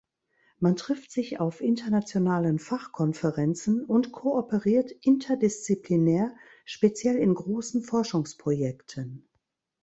Man 0.57 0.77
trifft 0.77 1.11
sich 1.11 1.39
auf 1.39 1.61
internationalen 1.61 2.57
Fachkonferenzen 2.57 3.85
und 3.85 4.11
kooperiert 4.11 4.89
interdisziplinär, 4.89 6.35
speziell 6.65 7.17
in 7.17 7.35
großen 7.35 7.83
Forschungsprojekten. 7.83 9.29